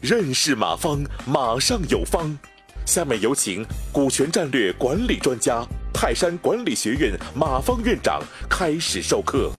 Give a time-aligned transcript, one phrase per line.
[0.00, 2.36] 认识马方，马上有方。
[2.84, 8.20] 下面有请股权战略管理专家、泰山管理学院马方院长
[8.50, 9.52] 开始授课。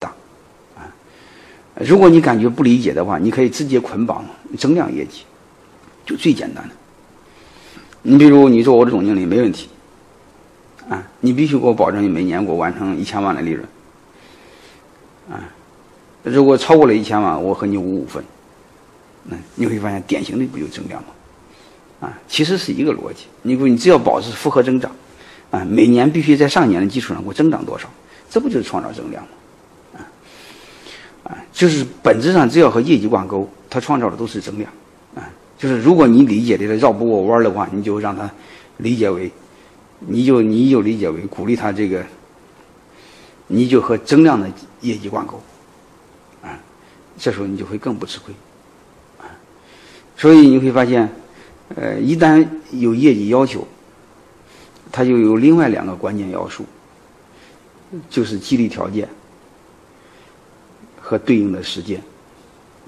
[0.00, 0.14] 啊
[1.74, 4.24] 如果你感觉不理解的话，你可以直接捆绑
[4.56, 5.22] 增量业绩，
[6.06, 6.74] 就最简单的。
[8.02, 9.68] 你比如你做我的总经理没问题，
[10.88, 13.66] 啊，你必须给我保证你每年给我完成一千万的利润，
[15.30, 15.40] 啊，
[16.22, 18.22] 如果超过了一千万，我和你五五分。
[19.24, 21.08] 那你会发现典型的不就增量吗？
[22.00, 23.24] 啊，其实是一个逻辑。
[23.40, 24.90] 你不，你只要保持复合增长，
[25.50, 27.88] 啊，每年必须在上年的基础上给我增长多少，
[28.28, 29.28] 这不就是创造增量吗？
[29.94, 29.98] 啊，
[31.30, 34.70] 啊，就是本质上只要和业绩挂钩，它创造的都是增量。
[35.14, 35.24] 啊，
[35.56, 38.30] 就是如果你理解的绕不过弯的话，你就让他
[38.76, 39.32] 理解为，
[40.00, 42.04] 你就你就理解为鼓励他这个，
[43.46, 45.40] 你就和增量的业绩挂钩，
[46.42, 46.58] 啊，
[47.18, 48.34] 这时候你就会更不吃亏。
[49.18, 49.28] 啊
[50.16, 51.08] 所以你会发现，
[51.74, 53.66] 呃，一旦有业绩要求，
[54.92, 56.64] 它就有另外两个关键要素，
[58.08, 59.08] 就是激励条件
[61.00, 62.00] 和对应的时间，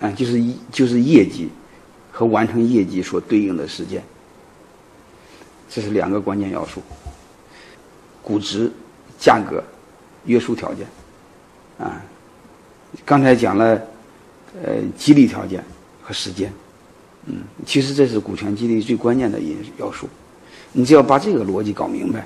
[0.01, 1.51] 啊，就是一就是业绩
[2.13, 4.03] 和完成业绩所对应的时间，
[5.69, 6.81] 这是两个关键要素，
[8.23, 8.73] 估值、
[9.19, 9.63] 价格、
[10.27, 10.87] 约束条件，
[11.79, 12.03] 啊，
[13.05, 13.81] 刚才讲了，
[14.63, 15.65] 呃，激励条件
[16.03, 16.53] 和时间。
[17.29, 20.09] 嗯，其实这是股权激励最关键的因要素，
[20.71, 22.25] 你只要把这个逻辑搞明白，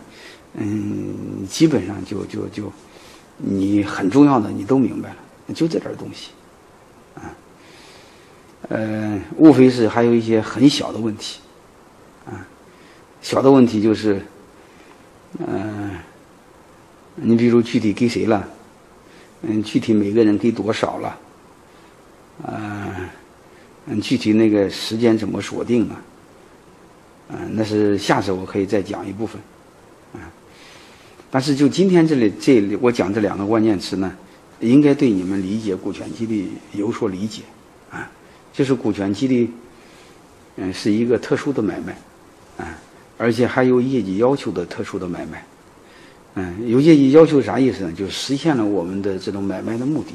[0.54, 2.70] 嗯，基本上就就就，
[3.38, 5.16] 你很重要的你都明白了，
[5.54, 6.32] 就这点东西，
[7.14, 7.32] 啊，
[8.68, 11.40] 呃，无非是还有一些很小的问题，
[12.26, 12.46] 啊，
[13.22, 14.20] 小的问题就是，
[15.38, 15.92] 嗯，
[17.14, 18.48] 你比如具体给谁了，
[19.42, 21.18] 嗯，具体每个人给多少了，
[22.44, 23.10] 啊。
[23.86, 26.00] 嗯，具体那个时间怎么锁定啊？
[27.30, 29.40] 嗯，那是下次我可以再讲一部分，
[30.12, 30.30] 啊，
[31.30, 34.14] 但是就今天这里这里我讲这两个关键词呢，
[34.60, 37.42] 应该对你们理解股权激励有所理解，
[37.90, 38.08] 啊，
[38.52, 39.50] 就是股权激励，
[40.56, 41.96] 嗯，是一个特殊的买卖，
[42.58, 42.78] 啊，
[43.16, 45.42] 而且还有业绩要求的特殊的买卖，
[46.34, 47.92] 嗯，有些要求啥意思呢？
[47.92, 50.14] 就实现了我们的这种买卖的目的，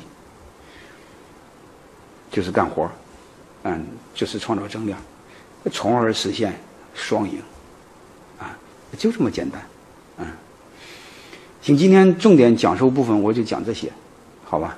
[2.32, 2.90] 就是干活。
[3.64, 3.84] 嗯，
[4.14, 5.00] 就是创造增量，
[5.72, 6.54] 从而实现
[6.94, 7.42] 双赢，
[8.38, 8.56] 啊，
[8.96, 9.60] 就这么简单，
[10.20, 10.28] 嗯。
[11.62, 13.92] 行，今天重点讲授部分我就讲这些，
[14.44, 14.78] 好吧？